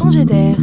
[0.00, 0.56] changer d'air.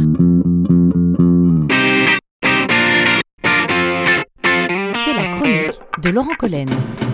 [5.04, 6.68] C'est la chronique de Laurent Collen.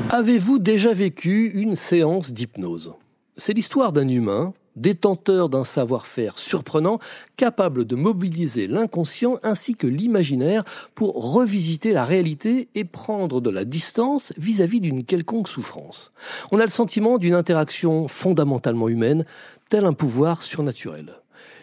[0.08, 2.94] Avez-vous déjà vécu une séance d'hypnose?
[3.36, 6.98] C'est l'histoire d'un humain détenteur d'un savoir-faire surprenant,
[7.36, 10.64] capable de mobiliser l'inconscient ainsi que l'imaginaire
[10.96, 16.10] pour revisiter la réalité et prendre de la distance vis-à-vis d'une quelconque souffrance.
[16.50, 19.24] On a le sentiment d'une interaction fondamentalement humaine,
[19.68, 21.14] tel un pouvoir surnaturel.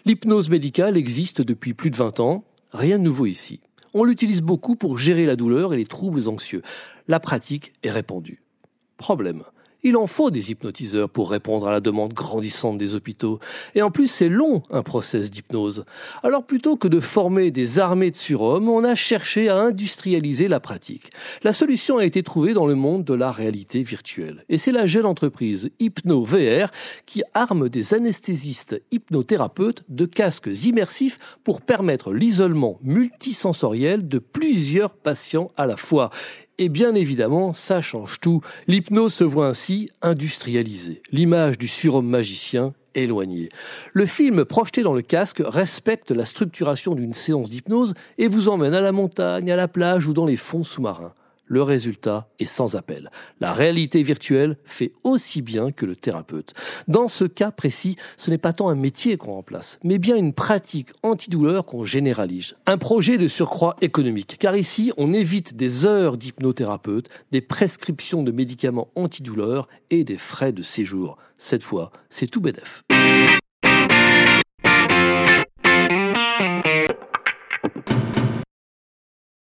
[0.05, 3.59] L'hypnose médicale existe depuis plus de 20 ans, rien de nouveau ici.
[3.93, 6.63] On l'utilise beaucoup pour gérer la douleur et les troubles anxieux.
[7.07, 8.41] La pratique est répandue.
[8.97, 9.43] Problème.
[9.83, 13.39] Il en faut des hypnotiseurs pour répondre à la demande grandissante des hôpitaux.
[13.73, 15.85] Et en plus, c'est long, un process d'hypnose.
[16.21, 20.59] Alors plutôt que de former des armées de surhommes, on a cherché à industrialiser la
[20.59, 21.11] pratique.
[21.43, 24.45] La solution a été trouvée dans le monde de la réalité virtuelle.
[24.49, 26.69] Et c'est la jeune entreprise HypnoVR
[27.07, 35.47] qui arme des anesthésistes hypnothérapeutes de casques immersifs pour permettre l'isolement multisensoriel de plusieurs patients
[35.57, 36.11] à la fois.
[36.61, 38.41] Et bien évidemment, ça change tout.
[38.67, 41.01] L'hypnose se voit ainsi industrialisée.
[41.11, 43.49] L'image du surhomme magicien éloignée.
[43.93, 48.75] Le film projeté dans le casque respecte la structuration d'une séance d'hypnose et vous emmène
[48.75, 51.15] à la montagne, à la plage ou dans les fonds sous-marins
[51.51, 53.11] le résultat est sans appel.
[53.41, 56.53] La réalité virtuelle fait aussi bien que le thérapeute.
[56.87, 60.31] Dans ce cas précis, ce n'est pas tant un métier qu'on remplace, mais bien une
[60.31, 62.55] pratique antidouleur qu'on généralise.
[62.67, 68.31] Un projet de surcroît économique, car ici, on évite des heures d'hypnothérapeute, des prescriptions de
[68.31, 71.17] médicaments antidouleurs et des frais de séjour.
[71.37, 72.85] Cette fois, c'est tout bénef.